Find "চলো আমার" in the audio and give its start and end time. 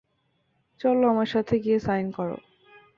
0.81-1.25